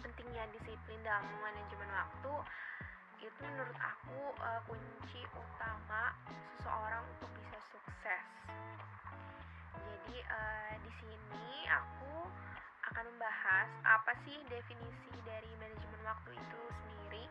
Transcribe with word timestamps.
pentingnya 0.00 0.48
disiplin 0.56 1.00
dalam 1.04 1.28
manajemen 1.44 1.90
waktu 1.92 2.34
itu 3.20 3.42
menurut 3.44 3.76
aku 3.76 4.20
uh, 4.40 4.60
kunci 4.64 5.20
utama 5.36 6.16
seseorang 6.56 7.04
untuk 7.16 7.28
bisa 7.36 7.58
sukses. 7.68 8.24
Jadi 9.76 10.16
uh, 10.24 10.72
di 10.80 10.92
sini 11.04 11.68
aku 11.68 12.32
akan 12.92 13.04
membahas 13.12 13.68
apa 13.84 14.16
sih 14.24 14.40
definisi 14.48 15.12
dari 15.28 15.52
manajemen 15.60 16.00
waktu 16.08 16.30
itu 16.32 16.60
sendiri. 16.80 17.24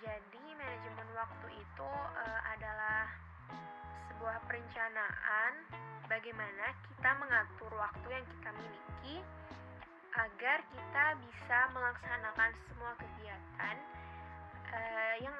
Jadi 0.00 0.44
manajemen 0.56 1.08
waktu 1.12 1.48
itu 1.60 1.90
uh, 1.92 2.40
adalah 2.56 3.12
sebuah 4.12 4.40
perencanaan 4.48 5.52
bagaimana 6.08 6.72
kita 6.88 7.10
mengatur 7.20 7.72
waktu 7.76 8.08
yang 8.08 8.24
kita 8.32 8.43
agar 10.44 10.60
kita 10.76 11.04
bisa 11.24 11.58
melaksanakan 11.72 12.52
semua 12.68 12.92
kegiatan 13.00 13.76
uh, 14.76 15.14
yang 15.24 15.32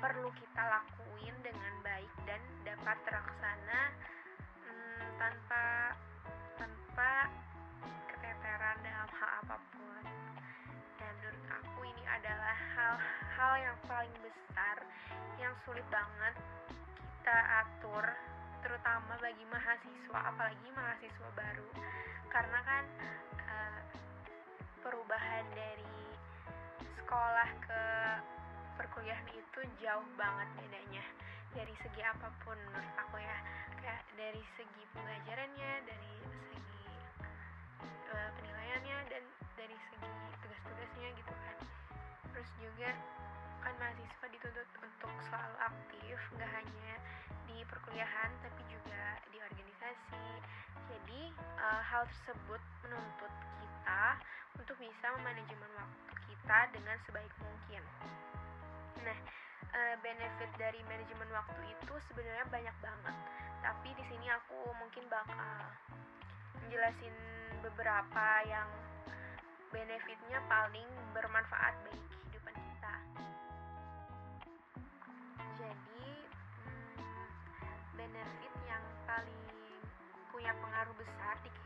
perlu 0.00 0.32
kita 0.32 0.62
lakuin 0.64 1.36
dengan 1.44 1.76
baik 1.84 2.08
dan 2.24 2.40
dapat 2.64 2.96
terlaksana 3.04 3.92
um, 4.64 5.04
tanpa 5.20 5.92
tanpa 6.56 7.28
keteteran 8.08 8.80
dalam 8.80 9.10
hal 9.20 9.30
apa 9.44 9.56
pun. 9.76 10.04
Dan 11.04 11.12
menurut 11.20 11.44
aku 11.52 11.80
ini 11.92 12.04
adalah 12.08 12.56
hal-hal 12.56 13.52
yang 13.60 13.76
paling 13.84 14.16
besar 14.24 14.80
yang 15.36 15.52
sulit 15.68 15.84
banget 15.92 16.32
kita 16.96 17.60
atur 17.60 18.08
terutama 18.64 19.20
bagi 19.20 19.44
mahasiswa 19.52 20.32
apalagi 20.32 20.68
mahasiswa 20.72 21.28
baru 21.36 21.68
karena 22.32 22.58
kan 22.64 22.84
uh, 23.52 23.80
perubahan 24.86 25.42
dari 25.50 25.98
sekolah 26.94 27.50
ke 27.58 27.82
perkuliahan 28.78 29.26
itu 29.34 29.60
jauh 29.82 30.08
banget 30.14 30.46
bedanya. 30.62 31.02
Dari 31.50 31.74
segi 31.82 32.06
apa 32.06 32.30
pun 32.46 32.54
menurut 32.70 32.94
aku 32.94 33.18
ya. 33.18 33.38
Kayak 33.82 34.02
dari 34.14 34.42
segi 34.54 34.82
pembelajarannya 34.94 35.70
dari 35.90 36.14
segi 36.54 36.86
uh, 38.14 38.30
penilaiannya 38.38 38.98
dan 39.10 39.22
dari 39.58 39.74
segi 39.90 40.14
tugas-tugasnya 40.38 41.08
gitu 41.18 41.34
kan. 41.34 41.58
Terus 42.30 42.50
juga 42.62 42.90
kan 43.66 43.74
mahasiswa 43.82 44.26
dituntut 44.30 44.70
untuk 44.86 45.12
selalu 45.26 45.56
aktif 45.66 46.18
nggak 46.38 46.50
hanya 46.62 46.94
di 47.50 47.58
perkuliahan 47.66 48.30
tapi 48.38 48.62
juga 48.70 49.18
di 49.34 49.42
organisasi. 49.42 50.26
Jadi 50.86 51.34
uh, 51.58 51.82
hal 51.82 52.06
tersebut 52.06 52.62
menuntut 52.86 53.34
kita 53.58 54.04
untuk 54.56 54.76
bisa 54.80 55.06
memanajemen 55.20 55.70
waktu 55.76 56.14
kita 56.28 56.58
dengan 56.72 56.96
sebaik 57.04 57.32
mungkin 57.40 57.82
nah 59.04 59.18
uh, 59.76 59.94
benefit 60.02 60.50
dari 60.58 60.80
manajemen 60.88 61.28
waktu 61.30 61.60
itu 61.70 61.94
sebenarnya 62.10 62.46
banyak 62.48 62.76
banget 62.80 63.16
tapi 63.60 63.88
di 63.94 64.04
sini 64.08 64.26
aku 64.30 64.72
mungkin 64.78 65.04
bakal 65.10 65.58
menjelasin 66.62 67.14
beberapa 67.62 68.26
yang 68.46 68.68
benefitnya 69.74 70.38
paling 70.46 70.88
bermanfaat 71.12 71.74
bagi 71.82 72.06
kehidupan 72.14 72.54
kita. 72.54 72.94
Jadi, 75.58 76.08
hmm, 76.62 77.06
benefit 77.98 78.54
yang 78.70 78.84
paling 79.04 79.42
punya 80.30 80.52
pengaruh 80.62 80.94
besar 80.94 81.34
di 81.42 81.50
kehidupan 81.50 81.65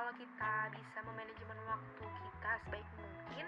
kalau 0.00 0.16
kita 0.16 0.52
bisa 0.72 0.98
memanajemen 1.04 1.60
waktu 1.68 2.04
kita 2.08 2.52
sebaik 2.64 2.88
mungkin, 2.96 3.46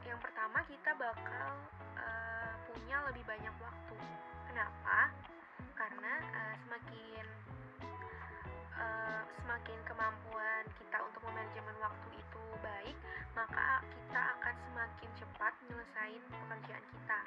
yang 0.00 0.16
pertama 0.16 0.64
kita 0.64 0.96
bakal 0.96 1.48
uh, 1.92 2.56
punya 2.72 3.04
lebih 3.04 3.20
banyak 3.28 3.52
waktu. 3.60 3.96
Kenapa? 4.48 5.12
Karena 5.76 6.24
uh, 6.32 6.54
semakin 6.64 7.26
uh, 8.80 9.22
semakin 9.44 9.78
kemampuan 9.84 10.64
kita 10.80 11.04
untuk 11.04 11.20
memanajemen 11.28 11.76
waktu 11.84 12.08
itu 12.16 12.44
baik, 12.64 12.96
maka 13.36 13.84
kita 13.92 14.20
akan 14.40 14.54
semakin 14.72 15.10
cepat 15.20 15.52
menyelesaikan 15.68 16.32
pekerjaan 16.32 16.84
kita. 16.96 17.20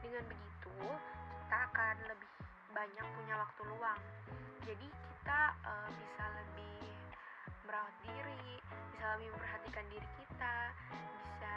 Dengan 0.00 0.24
begitu, 0.24 0.76
kita 1.44 1.56
akan 1.68 1.96
lebih 2.16 2.30
banyak 2.72 3.06
punya 3.12 3.34
waktu 3.36 3.60
luang. 3.68 4.00
Jadi 4.64 4.88
kita 4.88 5.52
uh, 5.68 5.88
bisa 5.92 6.17
lebih 9.16 9.32
memperhatikan 9.32 9.84
diri 9.88 10.08
kita, 10.20 10.56
bisa 10.92 11.56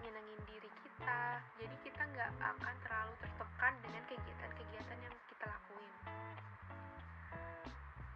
nyenengin 0.00 0.40
diri 0.48 0.70
kita. 0.80 1.20
Jadi 1.60 1.76
kita 1.84 2.02
nggak 2.08 2.30
akan 2.40 2.74
terlalu 2.80 3.14
tertekan 3.20 3.72
dengan 3.84 4.02
kegiatan-kegiatan 4.08 4.98
yang 5.04 5.14
kita 5.28 5.44
lakuin. 5.44 5.92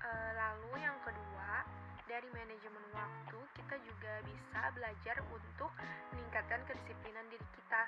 Uh, 0.00 0.30
lalu 0.32 0.70
yang 0.80 0.96
kedua, 1.04 1.68
dari 2.08 2.28
manajemen 2.32 2.84
waktu 2.96 3.38
kita 3.60 3.76
juga 3.84 4.12
bisa 4.24 4.60
belajar 4.72 5.16
untuk 5.28 5.70
meningkatkan 6.16 6.60
kedisiplinan 6.64 7.26
diri 7.28 7.46
kita. 7.52 7.82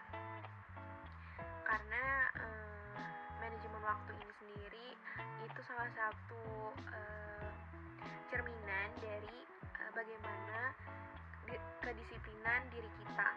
Karena 1.65 2.04
uh, 2.36 3.09
manajemen 3.41 3.80
waktu 3.80 4.12
ini 4.12 4.33
sendiri 4.45 4.88
itu 5.48 5.60
salah 5.65 5.88
satu 5.97 6.77
uh, 6.77 7.50
cerminan 8.28 8.88
dari 9.00 9.52
bagaimana 9.92 10.72
di, 11.44 11.56
kedisiplinan 11.84 12.62
diri 12.72 12.91
kita. 12.97 13.30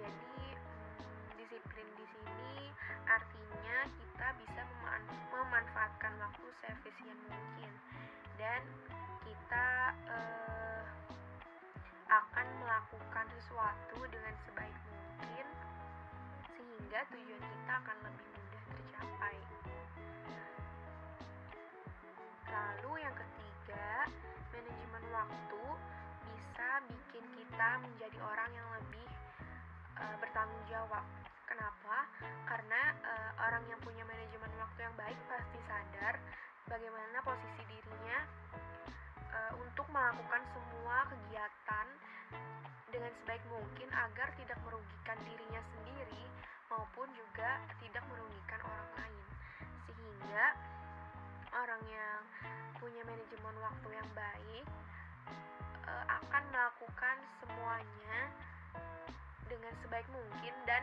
Jadi 0.00 0.44
disiplin 1.36 1.88
di 2.00 2.06
sini 2.08 2.72
artinya 3.04 3.78
kita 4.00 4.28
bisa 4.40 4.62
memanfaatkan 5.28 6.12
waktu 6.24 6.46
seefisien 6.64 7.18
mungkin 7.28 7.72
dan 8.40 8.64
kita 9.28 9.92
uh, 10.08 10.84
akan 12.08 12.46
melakukan 12.64 13.26
sesuatu 13.40 13.98
dengan 14.08 14.34
sebaik 14.48 14.76
mungkin 14.88 15.46
sehingga 16.56 17.00
tujuan 17.12 17.42
kita 17.44 17.72
akan 17.76 17.98
lebih 18.08 18.33
kita 27.54 27.78
menjadi 27.86 28.18
orang 28.18 28.50
yang 28.50 28.66
lebih 28.82 29.06
uh, 29.94 30.18
bertanggung 30.18 30.64
jawab. 30.66 31.06
Kenapa? 31.46 32.02
Karena 32.50 32.82
uh, 32.98 33.30
orang 33.46 33.62
yang 33.70 33.78
punya 33.78 34.02
manajemen 34.02 34.50
waktu 34.58 34.82
yang 34.82 34.94
baik 34.98 35.14
pasti 35.30 35.62
sadar 35.70 36.18
bagaimana 36.66 37.14
posisi 37.22 37.62
dirinya 37.70 38.26
uh, 39.30 39.54
untuk 39.62 39.86
melakukan 39.94 40.42
semua 40.50 41.06
kegiatan 41.14 41.86
sebaik 43.22 43.46
mungkin 43.46 43.86
agar 43.90 44.34
tidak 44.34 44.58
merugikan 44.66 45.18
dirinya 45.22 45.62
sendiri 45.78 46.26
maupun 46.66 47.06
juga 47.14 47.62
tidak 47.78 48.02
merugikan 48.10 48.58
orang 48.66 48.90
lain 48.98 49.26
sehingga 49.86 50.58
orang 51.54 51.82
yang 51.86 52.20
punya 52.82 53.02
manajemen 53.06 53.56
waktu 53.62 53.88
yang 53.94 54.10
baik 54.10 54.66
uh, 55.84 56.04
akan 56.20 56.42
melakukan 56.50 57.16
semuanya 57.40 58.32
dengan 59.48 59.72
sebaik 59.84 60.08
mungkin 60.10 60.54
dan 60.64 60.82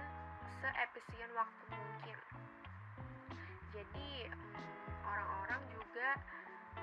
seefisien 0.62 1.30
waktu 1.34 1.64
mungkin. 1.74 2.18
Jadi 3.74 4.30
orang-orang 5.02 5.62
um, 5.66 5.72
juga 5.74 6.10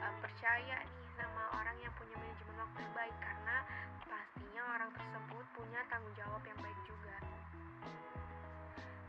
uh, 0.03 0.15
percaya 0.19 0.77
nih 0.83 1.07
sama 1.15 1.43
orang 1.59 1.77
yang 1.79 1.93
punya 1.95 2.17
manajemen 2.19 2.57
waktu 2.59 2.79
yang 2.83 2.95
baik 2.95 3.17
karena 3.23 3.57
pastinya 4.09 4.63
orang 4.75 4.91
tersebut 4.95 5.45
punya 5.55 5.81
tanggung 5.89 6.15
jawab 6.19 6.43
yang 6.43 6.59
baik 6.59 6.81
juga. 6.87 7.17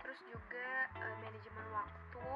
Terus 0.06 0.20
juga 0.30 0.70
uh, 1.02 1.16
manajemen 1.24 1.68
waktu 1.74 2.30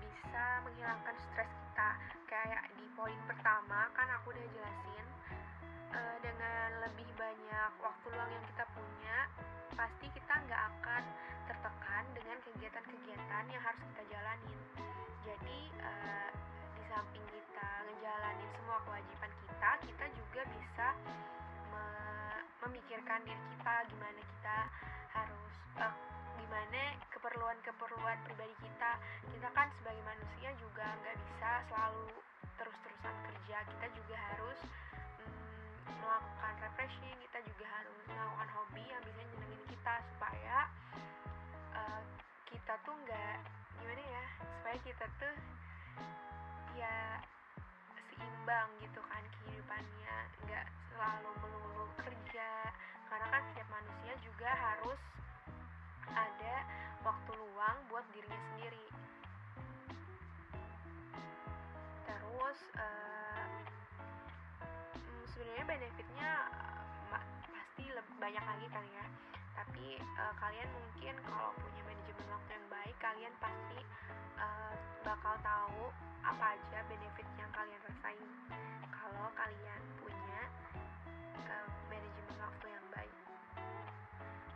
bisa 0.00 0.44
menghilangkan 0.64 1.16
stres 1.28 1.50
kita. 1.50 1.90
Kayak 2.26 2.62
di 2.74 2.86
poin 2.96 3.20
pertama 3.28 3.88
kan 3.92 4.08
aku 4.20 4.32
udah 4.32 4.46
jelasin 4.50 5.06
uh, 5.96 6.16
dengan 6.20 6.68
lebih 6.84 7.08
banyak 7.16 7.72
waktu 7.80 8.06
luang 8.12 8.30
yang 8.30 8.44
kita 8.52 8.64
punya 8.76 9.18
pasti 9.76 10.06
kita 10.12 10.34
nggak 10.44 10.62
akan 10.76 11.02
tertekan 11.48 12.04
dengan 12.16 12.36
kegiatan-kegiatan 12.44 13.44
yang 13.48 13.62
harus 13.64 13.82
kita 13.92 14.02
jalanin. 14.12 14.60
Jadi 15.24 15.58
uh, 15.80 16.30
di 16.76 16.82
samping 16.88 17.24
kita 17.32 17.68
ngejalanin 17.88 18.50
semua 18.60 18.78
kewajiban 18.84 19.32
kita 19.40 19.70
kita 19.88 20.06
juga 20.16 20.42
bisa 20.52 20.88
me 21.72 21.86
memikirkan 22.66 23.20
diri 23.24 23.44
kita 23.56 23.74
gimana 23.90 24.20
kita 24.20 24.58
harus 25.16 25.54
uh, 25.80 25.94
gimana 26.36 26.82
keperluan-keperluan 27.10 28.18
pribadi 28.28 28.54
kita. 28.60 28.90
Kita 29.32 29.48
kan 29.56 29.68
sebagai 29.80 30.02
manusia 30.04 30.50
juga 30.60 30.86
nggak 31.04 31.16
bisa 31.24 31.50
selalu 31.72 32.08
terus-terusan 32.56 33.16
kerja. 33.28 33.56
Kita 33.66 33.86
juga 33.92 34.16
harus 34.32 34.58
melakukan 35.88 36.54
refreshing 36.62 37.16
kita 37.30 37.38
juga 37.46 37.66
harus 37.68 37.96
melakukan 38.10 38.48
hobi 38.54 38.84
yang 38.86 39.02
bisa 39.06 39.20
nyenengin 39.22 39.62
kita 39.70 39.94
supaya 40.14 40.56
uh, 41.74 42.02
kita 42.50 42.74
tuh 42.82 42.94
nggak 43.06 43.36
gimana 43.78 44.02
ya 44.02 44.24
supaya 44.40 44.76
kita 44.82 45.06
tuh 45.22 45.36
ya 46.76 47.22
seimbang 48.16 48.68
gitu 48.80 49.00
kan 49.06 49.22
kehidupannya 49.22 50.16
nggak 50.48 50.66
selalu 50.96 51.30
melulu 51.44 51.86
kerja. 52.00 52.50
Karena 53.06 53.26
kan 53.28 53.42
setiap 53.52 53.68
manusia 53.68 54.14
juga 54.24 54.50
harus 54.50 55.00
ada 56.10 56.56
waktu 57.04 57.30
luang 57.36 57.76
buat 57.92 58.04
dirinya 58.16 58.40
sendiri. 58.50 58.86
Terus 62.08 62.58
uh, 62.80 63.15
sebenarnya 65.36 65.68
benefitnya 65.68 66.30
uh, 66.48 67.20
pasti 67.52 67.84
lebih 67.92 68.16
banyak 68.16 68.40
lagi 68.40 68.66
kan 68.72 68.84
ya. 68.88 69.04
Tapi 69.52 70.00
uh, 70.00 70.32
kalian 70.40 70.68
mungkin 70.72 71.12
kalau 71.28 71.52
punya 71.60 71.84
manajemen 71.84 72.24
waktu 72.32 72.50
yang 72.56 72.66
baik 72.72 72.96
kalian 72.96 73.34
pasti 73.36 73.80
uh, 74.40 74.72
bakal 75.04 75.36
tahu 75.44 75.92
apa 76.24 76.56
aja 76.56 76.80
benefit 76.88 77.28
yang 77.36 77.52
kalian 77.52 77.80
rasain. 77.84 78.28
Kalau 78.88 79.28
kalian 79.36 79.80
punya 80.00 80.40
uh, 81.52 81.68
manajemen 81.92 82.36
waktu 82.40 82.66
yang 82.72 82.86
baik. 82.88 83.16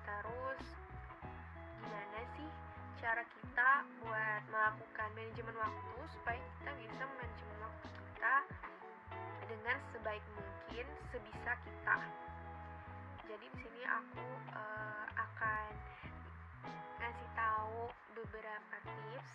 Terus 0.09 0.65
gimana 1.85 2.21
sih 2.41 2.49
cara 3.05 3.21
kita 3.29 3.71
buat 4.01 4.43
melakukan 4.49 5.09
manajemen 5.13 5.57
waktu 5.61 5.97
supaya 6.09 6.41
kita 6.41 6.73
bisa 6.81 7.05
kita 7.05 7.30
dengan 9.71 9.87
sebaik 9.95 10.27
mungkin 10.35 10.87
sebisa 11.15 11.55
kita. 11.63 11.97
Jadi 13.23 13.47
di 13.55 13.59
sini 13.63 13.83
aku 13.87 14.27
uh, 14.51 15.07
akan 15.15 15.71
ngasih 16.99 17.29
tahu 17.39 17.87
beberapa 18.19 18.77
tips 18.83 19.31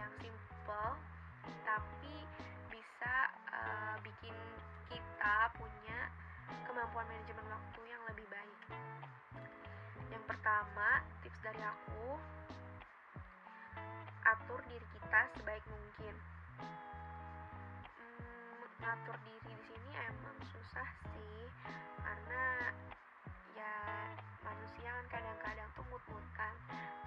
yang 0.00 0.08
simple 0.16 0.96
tapi 1.60 2.16
bisa 2.72 3.16
uh, 3.52 4.00
bikin 4.00 4.32
kita 4.88 5.52
punya 5.60 6.08
kemampuan 6.64 7.04
manajemen 7.04 7.44
waktu 7.44 7.80
yang 7.84 8.00
lebih 8.08 8.24
baik. 8.32 8.60
Yang 10.08 10.24
pertama, 10.24 11.04
tips 11.20 11.40
dari 11.44 11.60
aku, 11.60 12.16
atur 14.24 14.64
diri 14.72 14.88
kita 14.88 15.20
sebaik 15.36 15.64
mungkin. 15.68 16.16
Ngatur 18.84 19.16
diri 19.24 19.40
di 19.48 19.56
sini 19.64 19.92
emang 19.96 20.36
susah 20.52 20.84
sih, 21.08 21.48
karena 22.04 22.68
ya 23.56 23.76
manusia 24.44 24.92
kan 24.92 25.06
kadang-kadang 25.08 25.68
tuh 25.72 25.88
mut-mutan. 25.88 26.52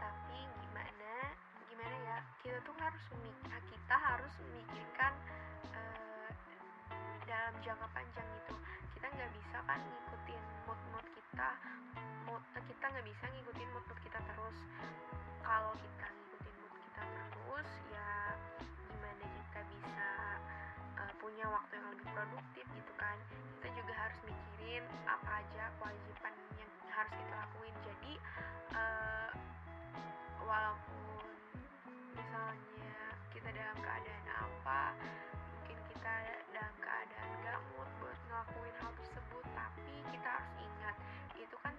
Tapi 0.01 0.39
gimana, 0.57 1.13
gimana 1.69 1.95
ya, 2.09 2.17
kita 2.41 2.57
tuh 2.65 2.73
harus 2.81 3.03
memikir, 3.13 3.61
kita 3.69 3.93
harus 3.93 4.33
memikirkan 4.41 5.13
uh, 5.69 6.29
dalam 7.29 7.53
jangka 7.61 7.87
panjang 7.93 8.25
gitu. 8.41 8.57
Kita 8.97 9.05
nggak 9.13 9.31
bisa 9.37 9.57
kan 9.61 9.77
ngikutin 9.77 10.41
mood-mood 10.65 11.05
kita 11.13 11.49
mood 12.25 12.41
kita 12.57 12.85
nggak 12.89 13.05
bisa 13.05 13.25
ngikutin 13.29 13.69
mood 13.69 13.85
mood 13.85 13.99
kita 14.01 14.19
terus 14.25 14.57
kalau 15.45 15.73
kita 15.77 16.07
ngikutin 16.09 16.55
mood 16.57 16.73
kita 16.73 17.03
terus 17.05 17.69
ya 17.93 18.09
produktif 22.27 22.65
gitu 22.75 22.93
kan. 22.99 23.17
Kita 23.57 23.67
juga 23.79 23.93
harus 23.95 24.19
mikirin 24.27 24.83
apa 25.07 25.29
aja 25.39 25.63
kewajiban 25.79 26.33
yang 26.59 26.71
harus 26.91 27.13
kita 27.15 27.33
lakuin. 27.39 27.75
Jadi 27.87 28.13
uh, 28.75 29.31
walaupun 30.43 31.23
misalnya 32.15 32.99
kita 33.31 33.49
dalam 33.55 33.77
keadaan 33.79 34.25
apa 34.27 34.81
mungkin 35.55 35.77
kita 35.87 36.13
dalam 36.51 36.75
keadaan 36.83 37.29
gak 37.43 37.59
mood 37.71 37.89
buat 38.03 38.19
ngelakuin 38.27 38.75
hal 38.83 38.91
tersebut 38.99 39.45
tapi 39.55 39.93
kita 40.11 40.27
harus 40.27 40.53
ingat 40.59 40.95
itu 41.39 41.55
kan 41.63 41.73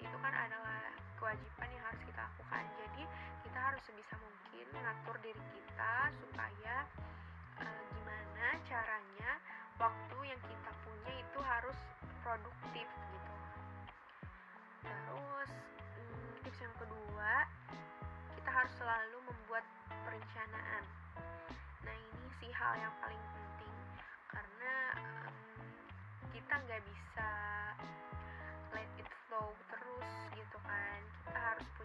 itu 0.00 0.16
kan 0.20 0.34
adalah 0.34 0.84
kewajiban 1.24 1.68
yang 1.72 1.84
harus 1.88 2.02
kita 2.04 2.20
lakukan. 2.20 2.64
Jadi 2.76 3.04
kita 3.48 3.58
harus 3.58 3.82
sebisa 3.88 4.14
mungkin 4.20 4.66
mengatur 4.76 5.16
diri 5.24 5.44
kita 5.56 5.94
supaya 6.20 6.74
uh, 7.64 7.82
gimana 7.96 8.46
caranya 8.68 9.30
waktu 9.78 10.18
yang 10.22 10.40
kita 10.46 10.70
punya 10.86 11.12
itu 11.18 11.38
harus 11.42 11.78
produktif 12.22 12.86
gitu. 12.86 13.34
Terus 14.86 15.50
hmm, 15.98 16.30
tips 16.46 16.60
yang 16.62 16.74
kedua 16.78 17.32
kita 18.38 18.50
harus 18.50 18.72
selalu 18.78 19.18
membuat 19.26 19.64
perencanaan. 20.06 20.84
Nah 21.82 21.94
ini 21.96 22.28
sih 22.38 22.50
hal 22.54 22.72
yang 22.78 22.94
paling 23.02 23.24
penting 23.34 23.76
karena 24.30 24.74
um, 25.02 25.36
kita 26.30 26.54
nggak 26.54 26.82
bisa 26.86 27.30
let 28.70 28.90
it 29.00 29.08
flow 29.26 29.50
terus 29.68 30.12
gitu 30.38 30.58
kan. 30.62 31.00
Kita 31.26 31.40
harus 31.40 31.66
punya 31.74 31.83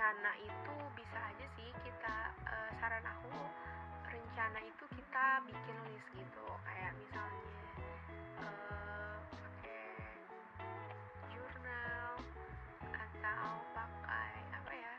rencana 0.00 0.32
itu 0.40 0.76
bisa 0.96 1.20
aja 1.28 1.46
sih 1.60 1.68
kita 1.84 2.32
uh, 2.48 2.72
saran 2.80 3.04
aku 3.04 3.36
rencana 4.08 4.56
itu 4.64 4.84
kita 4.96 5.44
bikin 5.44 5.76
list 5.92 6.08
gitu. 6.16 6.46
Kayak 6.64 6.96
misalnya 6.96 7.52
uh, 8.40 9.20
pakai 9.28 9.92
jurnal 11.28 12.16
atau 12.96 13.52
pakai 13.76 14.32
apa 14.56 14.72
ya 14.72 14.94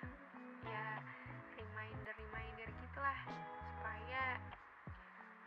ya 0.70 0.88
reminder 1.58 2.14
reminder 2.22 2.70
gitulah 2.70 3.20
supaya 3.74 4.38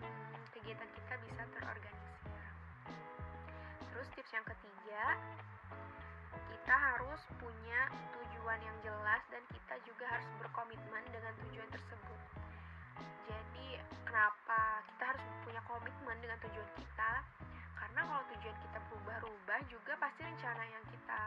hmm, 0.02 0.42
kegiatan 0.50 0.90
kita 0.99 1.14
bisa 1.30 1.42
terorganisir. 1.54 2.42
Terus 3.87 4.08
tips 4.18 4.34
yang 4.34 4.46
ketiga 4.50 5.14
kita 6.50 6.75
harus 6.75 7.23
punya 7.38 7.63
juga 9.94 10.10
harus 10.10 10.26
berkomitmen 10.42 11.06
dengan 11.14 11.30
tujuan 11.46 11.70
tersebut. 11.70 12.20
Jadi 13.30 13.78
kenapa 14.02 14.82
kita 14.90 15.14
harus 15.14 15.22
punya 15.46 15.62
komitmen 15.70 16.18
dengan 16.18 16.34
tujuan 16.42 16.66
kita? 16.74 17.22
Karena 17.78 18.02
kalau 18.02 18.26
tujuan 18.34 18.58
kita 18.58 18.78
berubah-ubah 18.90 19.60
juga 19.70 19.94
pasti 20.02 20.26
rencana 20.26 20.66
yang 20.66 20.82
kita 20.90 21.22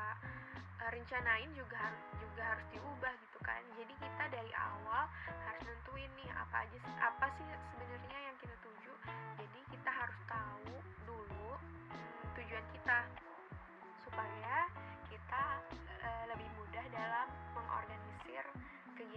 uh, 0.84 0.90
rencanain 0.92 1.48
juga 1.56 1.80
harus 1.80 2.04
juga 2.20 2.44
harus 2.44 2.68
diubah 2.76 3.14
gitu 3.24 3.40
kan. 3.40 3.64
Jadi 3.80 3.94
kita 4.04 4.24
dari 4.36 4.52
awal 4.52 5.08
harus 5.48 5.64
nentuin 5.64 6.12
nih 6.20 6.28
apa 6.36 6.68
aja 6.68 6.78
apa 7.00 7.26
sih 7.40 7.48
sebenarnya 7.48 7.97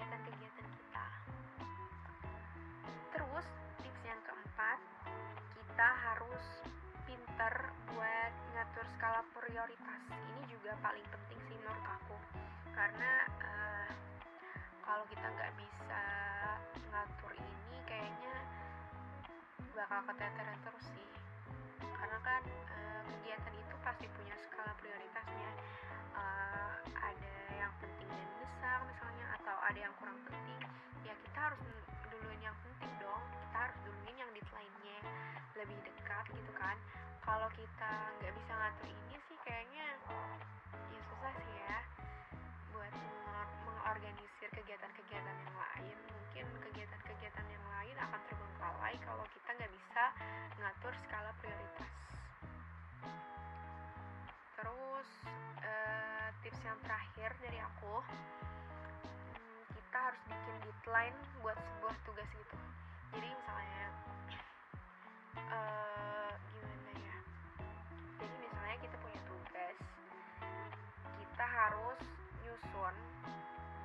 kegiatan-kegiatan 0.00 0.68
kita. 0.80 1.06
Terus 3.12 3.46
tips 3.84 4.02
yang 4.08 4.16
keempat 4.24 4.80
kita 5.60 5.88
harus 6.08 6.46
pinter 7.04 7.54
buat 7.92 8.32
ngatur 8.56 8.86
skala 8.96 9.20
prioritas. 9.36 10.00
Ini 10.08 10.48
juga 10.48 10.72
paling 10.80 11.04
penting 11.04 11.36
sih 11.44 11.56
menurut 11.60 11.84
aku. 11.84 12.16
Karena 12.72 13.28
uh, 13.44 13.92
kalau 14.88 15.04
kita 15.12 15.26
nggak 15.36 15.52
bisa 15.60 16.04
ngatur 16.88 17.32
ini 17.36 17.76
kayaknya 17.84 18.36
bakal 19.76 20.00
keteteran 20.08 20.58
terus 20.64 20.86
sih. 20.96 21.08
Karena 21.76 22.18
kan 22.24 22.42
uh, 22.48 23.09
terakhir 56.84 57.30
dari 57.42 57.58
aku 57.60 57.94
kita 59.74 59.98
harus 59.98 60.22
bikin 60.30 60.56
deadline 60.62 61.18
buat 61.42 61.58
sebuah 61.58 61.96
tugas 62.06 62.28
gitu. 62.30 62.56
Jadi 63.10 63.26
misalnya 63.26 63.84
uh, 65.50 66.32
gimana 66.54 66.90
ya? 66.94 67.18
Jadi 68.22 68.34
misalnya 68.38 68.76
kita 68.78 68.96
punya 69.02 69.20
tugas 69.26 69.76
kita 71.18 71.44
harus 71.46 72.00
nyusun 72.46 72.94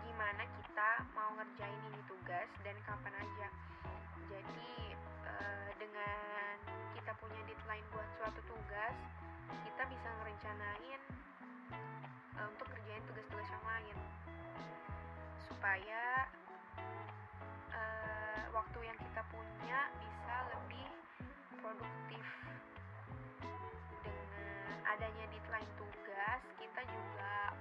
gimana 0.06 0.44
kita 0.46 0.90
mau 1.18 1.30
ngerjain 1.40 1.82
ini 1.90 2.02
tugas 2.06 2.50
dan 2.62 2.78
kapan 2.86 3.14
aja. 3.18 3.48
Jadi 4.30 4.94
supaya 15.65 16.29
uh, 17.74 18.43
waktu 18.53 18.86
yang 18.86 18.93
kita 19.01 19.22
punya 19.34 19.89
bisa 19.98 20.36
lebih 20.53 20.86
produktif. 21.57 22.22
Dengan 24.05 24.77
adanya 24.86 25.25
deadline 25.25 25.72
tugas 25.74 26.41
kita 26.62 26.81
juga 26.86 27.57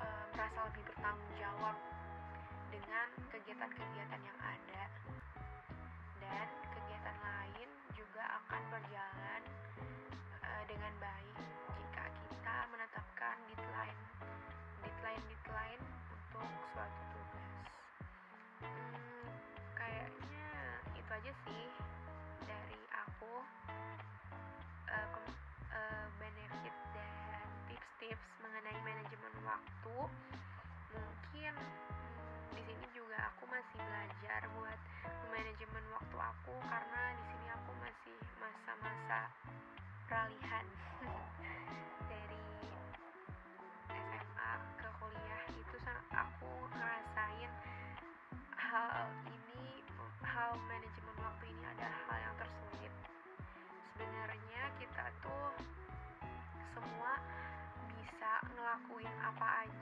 uh, 0.00 0.24
merasa 0.32 0.64
lebih 0.72 0.80
bertanggung 0.96 1.34
jawab 1.36 1.76
dengan 2.72 3.06
kegiatan-kegiatan 3.28 4.20
yang 4.24 4.38
ada 4.40 4.82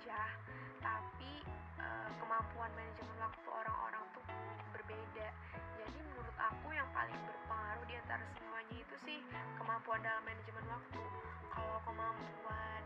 aja. 0.01 0.25
Tapi 0.81 1.45
e, 1.77 1.87
kemampuan 2.17 2.73
manajemen 2.73 3.17
waktu 3.21 3.49
orang-orang 3.53 4.01
tuh 4.17 4.25
berbeda. 4.73 5.29
Jadi 5.77 5.99
menurut 6.01 6.37
aku 6.41 6.73
yang 6.73 6.89
paling 6.97 7.21
berpengaruh 7.29 7.85
di 7.85 7.95
antara 8.01 8.25
semuanya 8.33 8.77
itu 8.81 8.97
sih 9.05 9.21
kemampuan 9.61 10.01
dalam 10.01 10.25
manajemen 10.25 10.65
waktu. 10.73 11.05
Kalau 11.53 11.79
kemampuan 11.85 12.81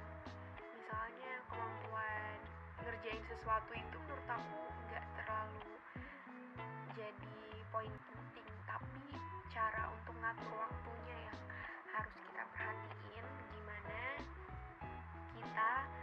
misalnya 0.59 1.33
kemampuan 1.47 2.35
ngerjain 2.83 3.23
sesuatu 3.31 3.71
itu 3.79 3.97
menurut 4.11 4.29
aku 4.35 4.61
nggak 4.91 5.07
terlalu 5.15 5.71
jadi 6.99 7.39
poin 7.71 7.95
penting. 8.11 8.51
Tapi 8.67 9.07
cara 9.55 9.87
untuk 9.87 10.19
ngatur 10.19 10.51
waktunya 10.51 11.31
yang 11.31 11.39
harus 11.95 12.15
kita 12.27 12.43
perhatiin 12.59 13.27
gimana 13.55 14.03
kita 15.39 15.94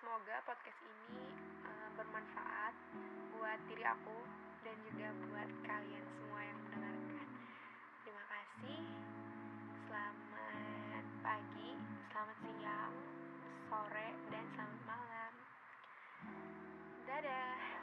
semoga 0.00 0.40
podcast 0.48 0.80
ini 0.80 1.28
uh, 1.60 1.88
bermanfaat 1.92 2.72
buat 3.36 3.60
diri 3.68 3.84
aku 3.84 4.18
dan 4.64 4.72
juga 4.88 5.12
buat 5.28 5.48
kalian 5.60 6.04
semua 6.16 6.40
yang 6.40 6.58
mendengarkan. 6.64 7.28
Terima 8.08 8.24
kasih. 8.32 8.80
Selamat 9.84 11.04
pagi 11.20 11.70
selamat 12.08 12.36
siang 12.40 12.94
sore 13.68 14.08
dan 14.32 14.44
selamat 14.56 14.82
malam. 14.88 15.32
Dadah 17.04 17.79